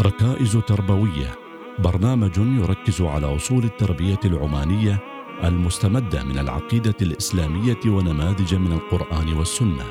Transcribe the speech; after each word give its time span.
ركائز 0.00 0.56
تربوية. 0.56 1.38
برنامج 1.78 2.38
يركز 2.38 3.02
على 3.02 3.36
أصول 3.36 3.64
التربية 3.64 4.20
العمانية 4.24 4.98
المستمدة 5.44 6.24
من 6.24 6.38
العقيدة 6.38 6.94
الإسلامية 7.02 7.80
ونماذج 7.86 8.54
من 8.54 8.72
القرآن 8.72 9.32
والسنة. 9.32 9.84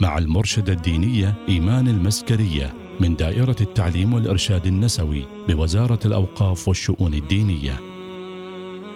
مع 0.00 0.18
المرشدة 0.18 0.72
الدينية 0.72 1.34
إيمان 1.48 1.88
المسكرية 1.88 2.74
من 3.00 3.16
دائرة 3.16 3.56
التعليم 3.60 4.14
والإرشاد 4.14 4.66
النسوي 4.66 5.24
بوزارة 5.48 5.98
الأوقاف 6.04 6.68
والشؤون 6.68 7.14
الدينية. 7.14 7.80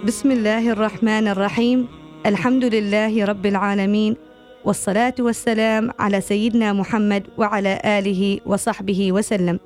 بسم 0.07 0.31
الله 0.31 0.73
الرحمن 0.73 1.29
الرحيم. 1.29 1.87
الحمد 2.27 2.65
لله 2.65 3.25
رب 3.25 3.47
العالمين. 3.47 4.28
والصلاة 4.65 5.15
والسلام 5.21 5.91
على 5.99 6.21
سيدنا 6.21 6.73
محمد 6.73 7.27
وعلى 7.39 7.81
آله 7.85 8.41
وصحبه 8.47 9.13
وسلم. 9.13 9.61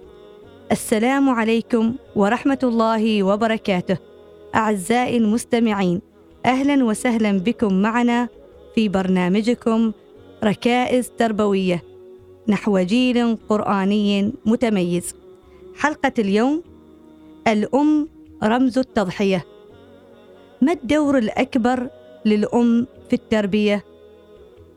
السلام 0.72 1.28
عليكم 1.28 1.94
ورحمة 2.16 2.58
الله 2.62 3.22
وبركاته. 3.22 3.98
أعزائي 4.54 5.16
المستمعين 5.16 6.00
أهلا 6.46 6.84
وسهلا 6.84 7.38
بكم 7.38 7.74
معنا 7.74 8.28
في 8.74 8.88
برنامجكم 8.88 9.92
ركائز 10.44 11.10
تربوية 11.18 11.82
نحو 12.48 12.78
جيل 12.78 13.36
قرآني 13.48 14.32
متميز. 14.46 15.14
حلقة 15.76 16.12
اليوم 16.18 16.62
الأم 17.48 18.08
رمز 18.44 18.78
التضحية. 18.78 19.44
ما 20.62 20.72
الدور 20.72 21.18
الأكبر 21.18 21.88
للأم 22.24 22.86
في 23.10 23.16
التربية؟ 23.16 23.84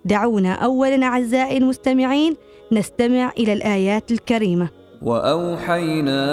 دعونا 0.06 0.54
اولا 0.54 1.06
أعزائي 1.06 1.58
المستمعين 1.58 2.36
نستمع 2.72 3.32
إلى 3.38 3.54
الآيات 3.54 4.12
الكريمة. 4.12 4.70
وأوحينا 5.02 6.26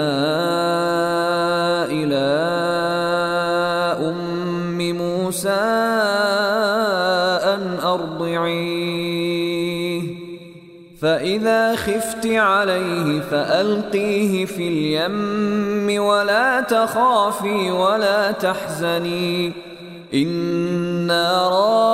إلى 1.85 2.25
أم 4.09 4.91
موسى 4.91 5.49
أن 7.53 7.79
أرضعيه. 7.83 9.43
فإذا 11.01 11.75
خفت 11.75 12.27
عليه 12.27 13.19
فألقيه 13.19 14.45
في 14.45 14.67
اليم 14.67 16.03
ولا 16.03 16.61
تخافي 16.61 17.71
ولا 17.71 18.31
تحزني. 18.31 19.51
إنا 20.13 21.49
رادوه 21.49 21.93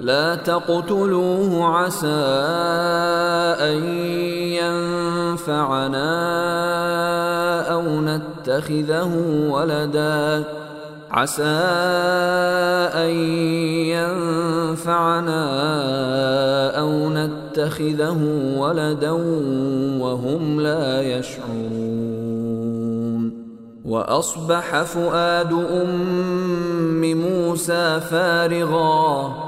لا 0.00 0.34
تقتلوه 0.34 1.64
عسى 1.64 2.06
أن 3.60 3.84
ينفعنا 4.54 6.08
أو 7.72 7.82
نتخذه 7.82 9.14
ولدا. 9.50 10.44
عسى 11.10 11.42
أن 12.94 13.10
ينفعنا 14.70 15.40
أو 16.78 17.08
نتخذه 17.08 18.18
ولدا 18.56 19.10
وهم 20.00 20.60
لا 20.60 21.02
يشعرون. 21.02 22.38
وأصبح 23.84 24.82
فؤاد 24.82 25.52
أم 25.52 27.14
موسى 27.14 28.00
فارغا. 28.00 29.47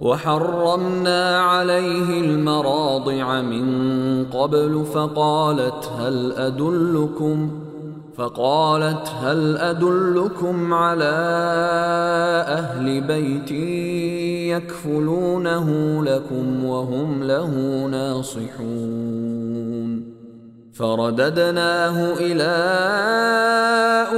وحرمنا 0.00 1.38
عليه 1.38 2.20
المراضع 2.20 3.40
من 3.40 4.24
قبل 4.24 4.84
فقالت 4.94 5.90
هل 5.98 6.32
أدلكم 6.32 7.50
فقالت 8.16 9.08
هل 9.22 9.56
أدلكم 9.56 10.74
على 10.74 11.14
أهل 12.48 13.00
بيت 13.00 13.50
يكفلونه 14.56 15.68
لكم 16.04 16.64
وهم 16.64 17.22
له 17.22 17.50
ناصحون 17.90 19.30
فرددناه 20.72 22.12
إلى 22.20 22.52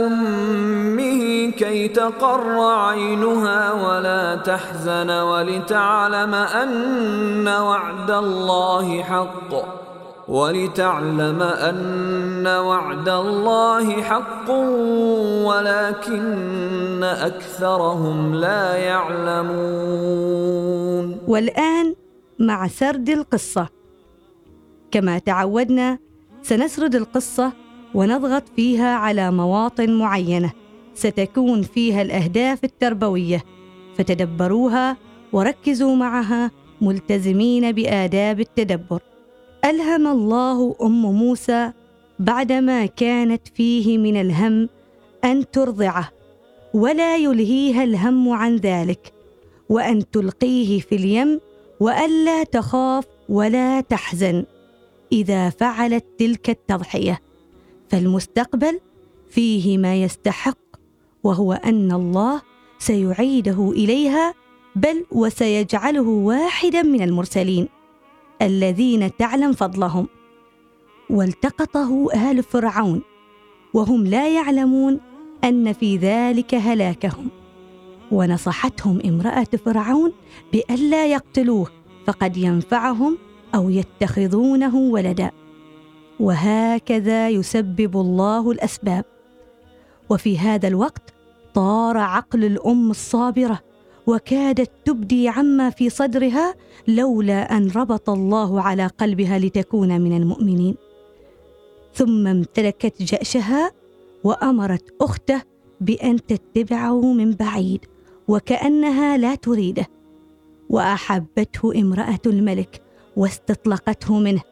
أمه 0.06 1.31
كي 1.52 1.88
تقر 1.88 2.60
عينها 2.60 3.72
ولا 3.72 4.36
تحزن 4.36 5.10
ولتعلم 5.10 6.34
أن 6.34 7.48
وعد 7.48 8.10
الله 8.10 9.02
حق. 9.02 9.82
ولتعلم 10.28 11.42
أن 11.42 12.46
وعد 12.46 13.08
الله 13.08 14.02
حق 14.02 14.50
ولكن 15.48 17.04
أكثرهم 17.04 18.34
لا 18.34 18.76
يعلمون. 18.76 19.58
والآن 21.28 21.94
مع 22.38 22.68
سرد 22.68 23.08
القصة. 23.08 23.68
كما 24.90 25.18
تعودنا 25.18 25.98
سنسرد 26.42 26.94
القصة 26.94 27.52
ونضغط 27.94 28.42
فيها 28.56 28.96
على 28.96 29.30
مواطن 29.30 29.98
معينة. 29.98 30.61
ستكون 30.94 31.62
فيها 31.62 32.02
الأهداف 32.02 32.64
التربوية. 32.64 33.44
فتدبروها 33.96 34.96
وركزوا 35.32 35.96
معها 35.96 36.50
ملتزمين 36.80 37.72
بآداب 37.72 38.40
التدبر. 38.40 39.00
ألهم 39.64 40.06
الله 40.06 40.76
أم 40.82 41.02
موسى 41.02 41.72
بعدما 42.18 42.86
كانت 42.86 43.48
فيه 43.48 43.98
من 43.98 44.20
الهم 44.20 44.68
أن 45.24 45.50
ترضعه 45.50 46.10
ولا 46.74 47.16
يلهيها 47.16 47.84
الهم 47.84 48.28
عن 48.28 48.56
ذلك 48.56 49.12
وأن 49.68 50.10
تلقيه 50.10 50.80
في 50.80 50.94
اليم 50.94 51.40
وألا 51.80 52.44
تخاف 52.44 53.04
ولا 53.28 53.80
تحزن 53.80 54.44
إذا 55.12 55.50
فعلت 55.50 56.04
تلك 56.18 56.50
التضحية. 56.50 57.20
فالمستقبل 57.88 58.80
فيه 59.30 59.78
ما 59.78 60.02
يستحق 60.02 60.61
وهو 61.24 61.52
أن 61.52 61.92
الله 61.92 62.42
سيعيده 62.78 63.70
إليها 63.70 64.34
بل 64.76 65.04
وسيجعله 65.10 66.08
واحدا 66.08 66.82
من 66.82 67.02
المرسلين 67.02 67.68
الذين 68.42 69.16
تعلم 69.16 69.52
فضلهم. 69.52 70.08
والتقطه 71.10 72.08
آل 72.30 72.42
فرعون 72.42 73.02
وهم 73.74 74.06
لا 74.06 74.28
يعلمون 74.28 75.00
أن 75.44 75.72
في 75.72 75.96
ذلك 75.96 76.54
هلاكهم. 76.54 77.28
ونصحتهم 78.12 79.00
امرأة 79.04 79.46
فرعون 79.64 80.12
بألا 80.52 81.06
يقتلوه 81.06 81.66
فقد 82.06 82.36
ينفعهم 82.36 83.18
أو 83.54 83.70
يتخذونه 83.70 84.76
ولدا. 84.76 85.30
وهكذا 86.20 87.28
يسبب 87.28 87.96
الله 87.96 88.50
الأسباب. 88.50 89.04
وفي 90.12 90.38
هذا 90.38 90.68
الوقت 90.68 91.14
طار 91.54 91.96
عقل 91.96 92.44
الأم 92.44 92.90
الصابرة 92.90 93.60
وكادت 94.06 94.70
تبدي 94.84 95.28
عما 95.28 95.70
في 95.70 95.90
صدرها 95.90 96.54
لولا 96.88 97.56
أن 97.56 97.70
ربط 97.70 98.10
الله 98.10 98.60
على 98.60 98.86
قلبها 98.86 99.38
لتكون 99.38 100.00
من 100.00 100.16
المؤمنين. 100.16 100.74
ثم 101.94 102.26
امتلكت 102.26 103.02
جأشها 103.02 103.72
وأمرت 104.24 104.94
أخته 105.00 105.42
بأن 105.80 106.26
تتبعه 106.26 107.12
من 107.12 107.32
بعيد 107.32 107.84
وكأنها 108.28 109.16
لا 109.16 109.34
تريده. 109.34 109.86
وأحبته 110.70 111.80
امرأة 111.80 112.20
الملك 112.26 112.82
واستطلقته 113.16 114.18
منه. 114.18 114.42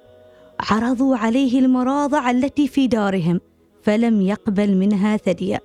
عرضوا 0.60 1.16
عليه 1.16 1.58
المراضع 1.58 2.30
التي 2.30 2.68
في 2.68 2.86
دارهم. 2.86 3.40
فلم 3.82 4.22
يقبل 4.22 4.76
منها 4.76 5.16
ثديا 5.16 5.60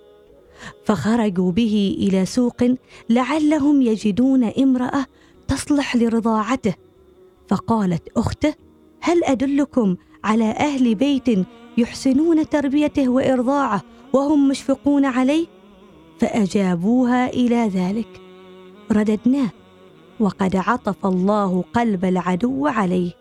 فخرجوا 0.85 1.51
به 1.51 1.97
إلى 1.99 2.25
سوق 2.25 2.75
لعلهم 3.09 3.81
يجدون 3.81 4.43
امرأة 4.43 5.05
تصلح 5.47 5.95
لرضاعته. 5.95 6.73
فقالت 7.47 8.09
أخته 8.17 8.53
هل 9.01 9.23
أدلكم 9.23 9.95
على 10.23 10.51
أهل 10.51 10.95
بيت 10.95 11.27
يحسنون 11.77 12.49
تربيته 12.49 13.09
وإرضاعه 13.09 13.81
وهم 14.13 14.47
مشفقون 14.47 15.05
عليه؟ 15.05 15.45
فأجابوها 16.19 17.29
إلى 17.29 17.67
ذلك 17.67 18.21
رددناه 18.91 19.49
وقد 20.19 20.55
عطف 20.55 21.05
الله 21.05 21.63
قلب 21.73 22.05
العدو 22.05 22.67
عليه 22.67 23.11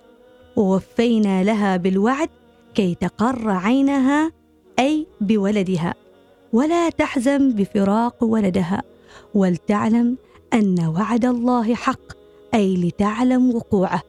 ووفينا 0.56 1.44
لها 1.44 1.76
بالوعد 1.76 2.28
كي 2.74 2.94
تقر 2.94 3.50
عينها 3.50 4.32
أي 4.78 5.06
بولدها. 5.20 5.94
ولا 6.52 6.88
تحزن 6.88 7.52
بفراق 7.52 8.24
ولدها. 8.24 8.82
ولتعلم 9.34 10.16
أن 10.52 10.94
وعد 10.98 11.24
الله 11.24 11.74
حق 11.74 12.12
أي 12.54 12.76
لتعلم 12.76 13.54
وقوعه. 13.54 14.02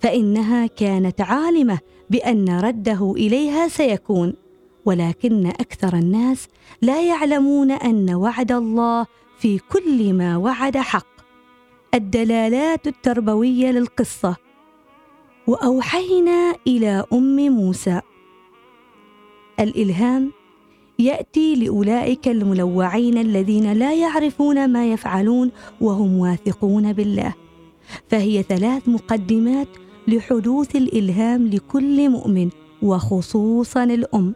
فإنها 0.00 0.66
كانت 0.66 1.20
عالمة 1.20 1.78
بأن 2.10 2.60
رده 2.60 3.12
إليها 3.16 3.68
سيكون. 3.68 4.34
ولكن 4.84 5.46
أكثر 5.46 5.94
الناس 5.94 6.48
لا 6.82 7.02
يعلمون 7.02 7.70
أن 7.70 8.14
وعد 8.14 8.52
الله 8.52 9.06
في 9.38 9.58
كل 9.58 10.12
ما 10.12 10.36
وعد 10.36 10.76
حق. 10.76 11.06
الدلالات 11.94 12.86
التربوية 12.86 13.70
للقصة. 13.70 14.36
وأوحينا 15.46 16.54
إلى 16.66 17.04
أم 17.12 17.36
موسى. 17.36 18.00
الإلهام 19.60 20.32
يأتي 20.98 21.54
لأولئك 21.54 22.28
الملوعين 22.28 23.18
الذين 23.18 23.72
لا 23.72 23.94
يعرفون 23.94 24.68
ما 24.68 24.92
يفعلون 24.92 25.50
وهم 25.80 26.18
واثقون 26.18 26.92
بالله. 26.92 27.34
فهي 28.08 28.42
ثلاث 28.42 28.88
مقدمات 28.88 29.68
لحدوث 30.08 30.76
الإلهام 30.76 31.46
لكل 31.46 32.08
مؤمن 32.10 32.50
وخصوصا 32.82 33.84
الأم. 33.84 34.34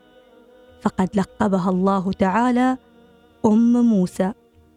فقد 0.81 1.09
لقبها 1.15 1.71
الله 1.71 2.13
تعالى 2.13 2.79
أم 3.47 3.73
موسى 3.73 4.33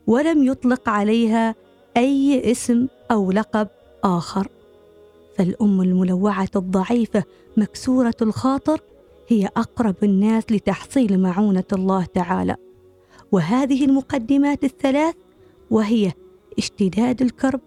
ولم 0.07 0.43
يطلق 0.43 0.89
عليها 0.89 1.55
أي 1.97 2.51
اسم 2.51 2.87
أو 3.11 3.31
لقب 3.31 3.67
آخر. 4.03 4.47
فالأم 5.37 5.81
الملوعة 5.81 6.49
الضعيفة 6.55 7.23
مكسورة 7.57 8.15
الخاطر 8.21 8.81
هي 9.27 9.45
أقرب 9.57 9.95
الناس 10.03 10.43
لتحصيل 10.51 11.19
معونة 11.19 11.63
الله 11.73 12.05
تعالى. 12.05 12.55
وهذه 13.31 13.85
المقدمات 13.85 14.63
الثلاث 14.63 15.15
وهي 15.71 16.11
اشتداد 16.57 17.21
الكرب 17.21 17.61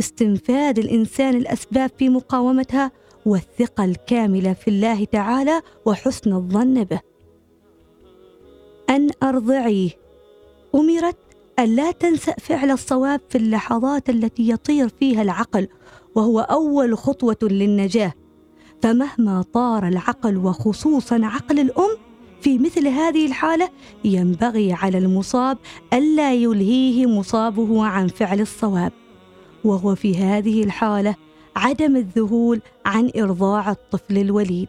استنفاذ 0.00 0.78
الإنسان 0.78 1.34
الأسباب 1.36 1.90
في 1.98 2.08
مقاومتها 2.08 2.92
والثقة 3.26 3.84
الكاملة 3.84 4.52
في 4.52 4.68
الله 4.68 5.04
تعالى 5.04 5.62
وحسن 5.86 6.32
الظن 6.32 6.84
به. 6.84 7.00
أن 8.90 9.10
ارضعيه 9.22 9.90
أمرت 10.74 11.16
أن 11.58 11.76
لا 11.76 11.90
تنسى 11.90 12.32
فعل 12.38 12.70
الصواب 12.70 13.20
في 13.28 13.38
اللحظات 13.38 14.10
التي 14.10 14.48
يطير 14.48 14.88
فيها 14.88 15.22
العقل 15.22 15.68
وهو 16.14 16.40
أول 16.40 16.98
خطوة 16.98 17.36
للنجاة. 17.42 18.12
فمهما 18.82 19.44
طار 19.52 19.88
العقل 19.88 20.36
وخصوصا 20.36 21.20
عقل 21.22 21.58
الأم 21.58 21.96
في 22.40 22.58
مثل 22.58 22.88
هذه 22.88 23.26
الحالة 23.26 23.70
ينبغي 24.04 24.72
على 24.72 24.98
المصاب 24.98 25.58
ألا 25.92 26.34
يلهيه 26.34 27.06
مصابه 27.06 27.84
عن 27.84 28.08
فعل 28.08 28.40
الصواب. 28.40 28.92
وهو 29.64 29.94
في 29.94 30.16
هذه 30.16 30.64
الحالة 30.64 31.16
عدم 31.56 31.96
الذهول 31.96 32.60
عن 32.86 33.10
إرضاع 33.16 33.70
الطفل 33.70 34.18
الوليد. 34.18 34.68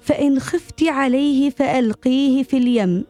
فإن 0.00 0.40
خفت 0.40 0.84
عليه 0.84 1.50
فألقيه 1.50 2.42
في 2.42 2.56
اليم. 2.56 3.04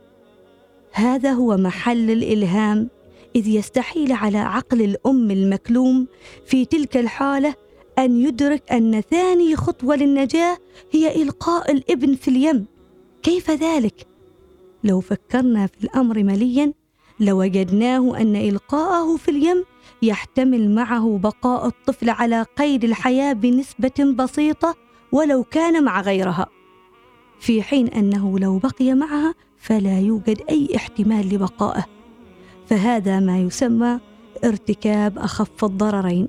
هذا 0.92 1.32
هو 1.32 1.56
محل 1.56 2.10
الإلهام 2.10 2.88
إذ 3.36 3.48
يستحيل 3.48 4.12
على 4.12 4.38
عقل 4.38 4.82
الأم 4.82 5.30
المكلوم 5.30 6.06
في 6.46 6.64
تلك 6.64 6.96
الحالة 6.96 7.54
أن 7.98 8.16
يدرك 8.16 8.72
أن 8.72 9.00
ثاني 9.00 9.56
خطوة 9.56 9.96
للنجاة 9.96 10.58
هي 10.90 11.22
إلقاء 11.22 11.72
الإبن 11.72 12.14
في 12.14 12.28
اليم. 12.28 12.66
كيف 13.22 13.50
ذلك؟ 13.50 14.06
لو 14.84 15.00
فكرنا 15.00 15.66
في 15.66 15.84
الأمر 15.84 16.22
مليا 16.22 16.72
لوجدناه 17.20 18.20
أن 18.20 18.36
إلقاءه 18.36 19.16
في 19.16 19.30
اليم 19.30 19.64
يحتمل 20.02 20.70
معه 20.70 21.18
بقاء 21.22 21.66
الطفل 21.66 22.10
على 22.10 22.42
قيد 22.42 22.84
الحياة 22.84 23.32
بنسبة 23.32 24.14
بسيطة 24.18 24.74
ولو 25.12 25.44
كان 25.44 25.84
مع 25.84 26.00
غيرها. 26.00 26.46
في 27.40 27.62
حين 27.62 27.88
أنه 27.88 28.38
لو 28.38 28.58
بقي 28.58 28.94
معها 28.94 29.34
فلا 29.58 30.00
يوجد 30.00 30.42
أي 30.50 30.68
احتمال 30.76 31.34
لبقائه. 31.34 31.84
فهذا 32.66 33.20
ما 33.20 33.38
يسمى 33.38 34.00
ارتكاب 34.44 35.18
أخف 35.18 35.64
الضررين. 35.64 36.28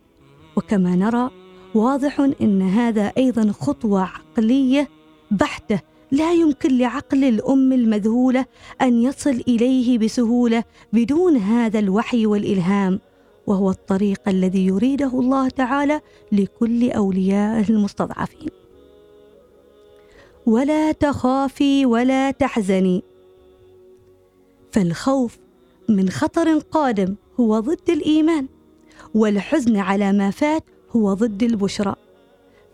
وكما 0.55 0.95
نرى 0.95 1.38
واضح 1.75 2.19
إن 2.41 2.61
هذا 2.61 3.11
أيضا 3.17 3.51
خطوة 3.51 4.01
عقلية 4.01 4.89
بحتة 5.31 5.79
لا 6.11 6.33
يمكن 6.33 6.77
لعقل 6.77 7.23
الأم 7.23 7.73
المذهولة 7.73 8.45
أن 8.81 9.03
يصل 9.03 9.43
إليه 9.47 9.97
بسهولة 9.97 10.63
بدون 10.93 11.37
هذا 11.37 11.79
الوحي 11.79 12.25
والإلهام 12.25 12.99
وهو 13.47 13.69
الطريق 13.69 14.21
الذي 14.27 14.65
يريده 14.65 15.19
الله 15.19 15.49
تعالى 15.49 16.01
لكل 16.31 16.91
اوليائه 16.91 17.69
المستضعفين. 17.69 18.49
ولا 20.45 20.91
تخافي 20.91 21.85
ولا 21.85 22.31
تحزني. 22.31 23.03
فالخوف 24.71 25.37
من 25.89 26.09
خطر 26.09 26.57
قادم 26.59 27.15
هو 27.39 27.59
ضد 27.59 27.89
الإيمان 27.89 28.47
والحزن 29.15 29.77
على 29.77 30.13
ما 30.13 30.31
فات 30.31 30.63
هو 30.95 31.13
ضد 31.13 31.43
البشرى 31.43 31.95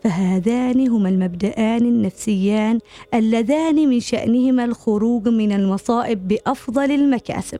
فهذان 0.02 0.88
هما 0.88 1.08
المبدأان 1.08 1.82
النفسيان 1.82 2.78
اللذان 3.14 3.88
من 3.88 4.00
شأنهما 4.00 4.64
الخروج 4.64 5.28
من 5.28 5.52
المصائب 5.52 6.28
بأفضل 6.28 6.90
المكاسب 6.90 7.58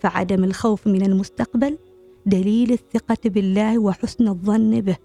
فعدم 0.00 0.44
الخوف 0.44 0.86
من 0.86 1.02
المستقبل 1.02 1.78
دليل 2.26 2.72
الثقة 2.72 3.18
بالله 3.24 3.78
وحسن 3.78 4.28
الظن 4.28 4.80
به 4.80 4.96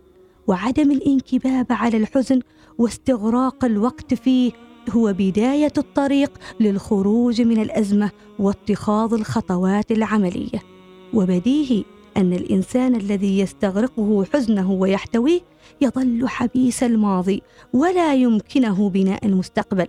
وعدم 0.48 0.92
الانكباب 0.92 1.66
على 1.70 1.98
الحزن 1.98 2.42
واستغراق 2.78 3.66
الوقت 3.66 4.14
فيه 4.14 4.52
هو 4.90 5.14
بداية 5.14 5.74
الطريق 5.78 6.32
للخروج 6.60 7.42
من 7.42 7.62
الأزمة 7.62 8.12
واتخاذ 8.40 9.14
الخطوات 9.14 9.92
العملية 9.92 10.64
وبديهي 11.14 11.84
أن 12.18 12.34
الإنسان 12.34 12.96
الذي 12.96 13.40
يستغرقه 13.40 14.26
حزنه 14.34 14.72
ويحتويه 14.72 15.42
يظل 15.82 16.28
حبيس 16.28 16.84
الماضي 16.84 17.42
ولا 17.74 18.14
يمكنه 18.14 18.90
بناء 18.90 19.26
المستقبل. 19.26 19.88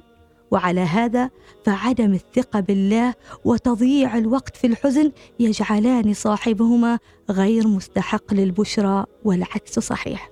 وعلى 0.50 0.80
هذا 0.80 1.30
فعدم 1.64 2.14
الثقة 2.14 2.60
بالله 2.60 3.14
وتضييع 3.44 4.18
الوقت 4.18 4.56
في 4.56 4.66
الحزن 4.66 5.12
يجعلان 5.40 6.14
صاحبهما 6.14 6.98
غير 7.30 7.68
مستحق 7.68 8.34
للبشرى 8.34 9.04
والعكس 9.24 9.78
صحيح. 9.78 10.30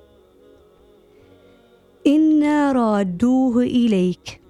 إنا 2.07 2.73
رادوه 2.73 3.63
إليك. 3.63 4.44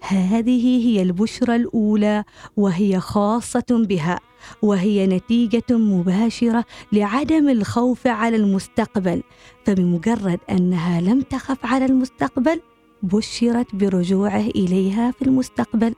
هذه 0.00 0.86
هي 0.86 1.02
البشرى 1.02 1.56
الأولى 1.56 2.24
وهي 2.56 3.00
خاصة 3.00 3.64
بها 3.70 4.20
وهي 4.62 5.06
نتيجة 5.06 5.64
مباشرة 5.70 6.64
لعدم 6.92 7.48
الخوف 7.48 8.06
على 8.06 8.36
المستقبل. 8.36 9.22
فبمجرد 9.64 10.40
أنها 10.50 11.00
لم 11.00 11.20
تخف 11.20 11.66
على 11.66 11.84
المستقبل 11.84 12.60
بشرت 13.02 13.74
برجوعه 13.74 14.46
إليها 14.46 15.10
في 15.10 15.22
المستقبل. 15.22 15.94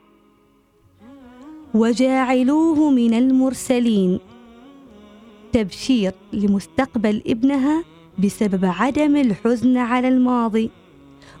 وجاعلوه 1.73 2.89
من 2.91 3.13
المرسلين. 3.13 4.19
تبشير 5.51 6.13
لمستقبل 6.33 7.21
ابنها 7.27 7.83
بسبب 8.19 8.65
عدم 8.65 9.15
الحزن 9.15 9.77
على 9.77 10.07
الماضي. 10.07 10.69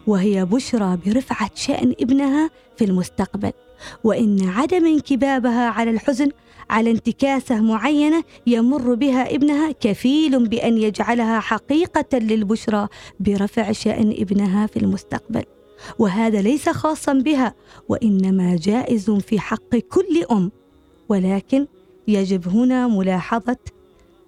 وهي 0.07 0.45
بشرى 0.45 0.97
برفعة 1.05 1.51
شأن 1.55 1.93
ابنها 2.01 2.49
في 2.77 2.85
المستقبل. 2.85 3.51
وإن 4.03 4.49
عدم 4.49 4.85
انكبابها 4.85 5.69
على 5.69 5.91
الحزن 5.91 6.29
على 6.69 6.91
انتكاسة 6.91 7.61
معينة 7.61 8.23
يمر 8.47 8.93
بها 8.93 9.35
ابنها 9.35 9.71
كفيل 9.71 10.47
بأن 10.47 10.77
يجعلها 10.77 11.39
حقيقة 11.39 12.17
للبشرى 12.17 12.87
برفع 13.19 13.71
شأن 13.71 14.09
ابنها 14.11 14.67
في 14.67 14.77
المستقبل. 14.77 15.43
وهذا 15.99 16.41
ليس 16.41 16.69
خاصا 16.69 17.13
بها 17.13 17.55
وإنما 17.89 18.55
جائز 18.55 19.11
في 19.11 19.39
حق 19.39 19.75
كل 19.75 20.23
أم. 20.31 20.51
ولكن 21.09 21.67
يجب 22.07 22.47
هنا 22.47 22.87
ملاحظة 22.87 23.57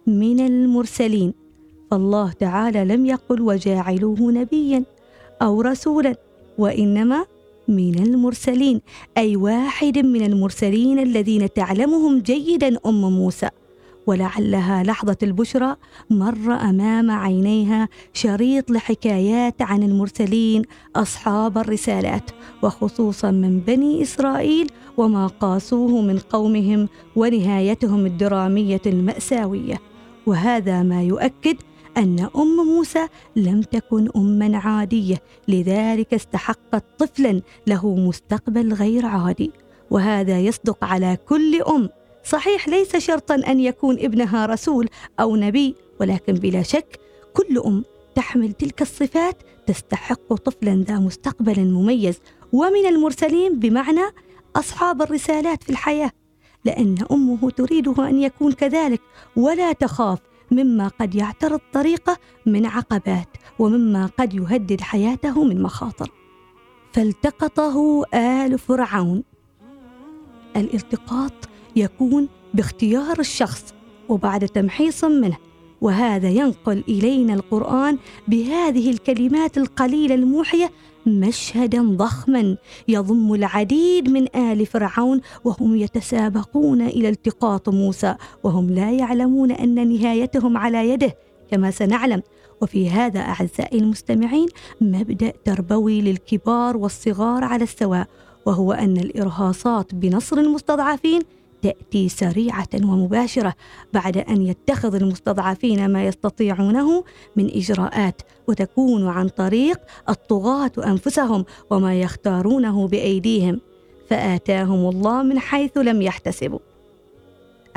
من 0.08 0.39
المرسلين. 0.39 1.34
فالله 1.91 2.32
تعالى 2.32 2.86
لم 2.86 3.05
يقل 3.05 3.41
وجاعلوه 3.41 4.20
نبيا. 4.20 4.84
أو 5.42 5.62
رسولا 5.62 6.15
وإنما 6.58 7.25
من 7.68 8.00
المرسلين 8.00 8.82
أي 9.18 9.36
واحد 9.36 9.98
من 9.98 10.25
المرسلين 10.25 11.00
الذين 11.00 11.54
تعلمهم 11.54 12.20
جيدا 12.20 12.77
أم 12.86 13.01
موسى. 13.01 13.50
ولعلها 14.08 14.84
لحظة 14.84 15.18
البشرى 15.24 15.75
مر 16.10 16.54
أمام 16.54 17.12
عينيها 17.12 17.89
شريط 18.13 18.72
لحكايات 18.72 19.62
عن 19.62 19.84
المرسلين 19.84 20.62
أصحاب 20.96 21.58
الرسالات 21.58 22.32
وخصوصا 22.63 23.32
من 23.32 23.60
بني 23.60 24.01
إسرائيل 24.01 24.72
وما 24.98 25.27
قاسوه 25.27 26.01
من 26.01 26.20
قومهم 26.20 26.89
ونهايتهم 27.15 28.06
الدرامية 28.06 28.82
المأساوية. 28.86 29.82
وهذا 30.25 30.84
ما 30.84 31.04
يؤكد 31.04 31.56
أن 31.98 32.30
أم 32.36 32.56
موسى 32.56 33.08
لم 33.36 33.62
تكن 33.62 34.10
أما 34.16 34.58
عادية 34.58 35.22
لذلك 35.48 36.14
استحقت 36.14 36.84
طفلا 37.00 37.42
له 37.68 37.96
مستقبل 37.96 38.74
غير 38.74 39.06
عادي. 39.06 39.52
وهذا 39.92 40.40
يصدق 40.40 40.84
على 40.84 41.18
كل 41.30 41.62
أم. 41.62 41.90
صحيح 42.24 42.70
ليس 42.70 42.96
شرطا 42.96 43.36
أن 43.36 43.60
يكون 43.60 44.00
ابنها 44.00 44.46
رسول 44.46 44.90
أو 45.20 45.36
نبي 45.36 45.75
ولكن 46.00 46.34
بلا 46.34 46.62
شك 46.62 47.00
كل 47.34 47.60
أم 47.66 47.84
تحمل 48.16 48.54
تلك 48.54 48.82
الصفات 48.82 49.38
تستحق 49.68 50.34
طفلا 50.34 50.84
ذا 50.88 51.00
مستقبل 51.00 51.66
مميز. 51.66 52.20
ومن 52.54 52.86
المرسلين 52.86 53.60
بمعنى 53.60 54.06
أصحاب 54.56 55.02
الرسالات 55.02 55.64
في 55.64 55.70
الحياة 55.70 56.12
لأن 56.66 56.96
أمه 57.12 57.50
تريده 57.50 58.10
أن 58.10 58.22
يكون 58.22 58.52
كذلك 58.52 59.02
ولا 59.36 59.72
تخاف 59.72 60.20
مما 60.52 60.88
قد 60.88 61.16
يعترض 61.16 61.60
طريقه 61.74 62.18
من 62.46 62.66
عقبات 62.66 63.30
ومما 63.60 64.06
قد 64.06 64.34
يهدد 64.34 64.82
حياته 64.82 65.44
من 65.44 65.62
مخاطر. 65.62 66.12
فالتقطه 66.94 68.06
آل 68.14 68.60
فرعون. 68.60 69.24
الالتقاط 70.56 71.34
يكون 71.75 72.30
باختيار 72.54 73.20
الشخص 73.20 73.74
وبعد 74.10 74.48
تمحيص 74.48 75.04
منه. 75.04 75.38
وهذا 75.86 76.30
ينقل 76.30 76.84
إلينا 76.89 77.34
القرآن 77.34 77.98
بهذه 78.27 78.92
الكلمات 78.92 79.58
القليلة 79.58 80.15
الموحية 80.15 80.72
مشهدا 81.06 81.82
ضخما 81.82 82.58
يضم 82.88 83.34
العديد 83.34 84.10
من 84.10 84.36
آل 84.36 84.65
فرعون 84.65 85.22
وهم 85.44 85.75
يتسابقون 85.75 86.82
إلى 86.82 87.10
التقاط 87.10 87.70
موسى 87.70 88.15
وهم 88.44 88.70
لا 88.70 88.92
يعلمون 88.92 89.51
أن 89.51 89.88
نهايتهم 89.89 90.58
على 90.58 90.89
يده 90.89 91.15
كما 91.51 91.72
سنعلم. 91.72 92.22
وفي 92.62 92.89
هذا 92.89 93.20
أعزائي 93.20 93.80
المستمعين 93.80 94.48
مبدأ 94.82 95.34
تربوي 95.46 96.01
للكبار 96.01 96.77
والصغار 96.77 97.44
على 97.44 97.63
السواء 97.63 98.08
وهو 98.46 98.72
أن 98.72 98.98
الإرهاصات 98.98 99.96
بنصر 99.96 100.38
المستضعفين 100.38 101.22
تأتي 101.65 102.10
سريعة 102.10 102.67
ومباشرة 102.75 103.53
بعد 103.93 104.17
أن 104.17 104.41
يتخذ 104.41 104.95
المستضعفين 104.95 105.89
ما 105.89 106.05
يستطيعونه 106.05 107.03
من 107.36 107.50
إجراءات 107.55 108.22
وتكون 108.48 109.07
عن 109.07 109.29
طريق 109.29 109.79
الطغاة 110.10 110.72
أنفسهم 110.77 111.45
وما 111.69 112.01
يختارونه 112.01 112.88
بأيديهم. 112.88 113.60
فآتاهم 114.10 114.89
الله 114.89 115.24
من 115.24 115.39
حيث 115.39 115.77
لم 115.77 116.01
يحتسبوا. 116.01 116.60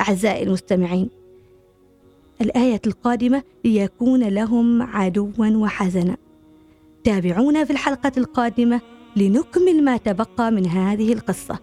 أعزائي 0.01 0.43
المستمعين 0.43 1.09
الآية 2.41 2.81
القادمة 2.87 3.43
ليكون 3.65 4.23
لهم 4.23 4.81
عدوا 4.81 5.31
وحزنا. 5.39 6.17
تابعونا 7.03 7.65
في 7.65 7.71
الحلقة 7.71 8.11
القادمة 8.17 8.81
لنكمل 9.15 9.83
ما 9.83 9.97
تبقى 9.97 10.51
من 10.51 10.65
هذه 10.65 11.13
القصة. 11.13 11.59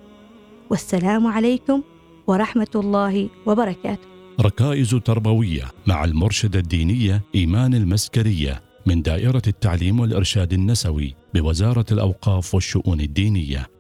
والسلام 0.71 1.27
عليكم 1.27 1.83
ورحمة 2.27 2.75
الله 2.75 3.29
وبركاته. 3.47 4.09
ركائز 4.41 4.95
تربوية 4.95 5.65
مع 5.87 6.05
المرشدة 6.05 6.59
الدينية 6.59 7.23
إيمان 7.35 7.75
المسكرية 7.75 8.63
من 8.87 9.03
دائرة 9.03 9.43
التعليم 9.47 10.01
والإرشاد 10.01 10.53
النسوي 10.53 11.15
بوزارة 11.35 11.87
الأوقاف 11.93 12.55
والشؤون 12.55 13.01
الدينية. 13.01 13.76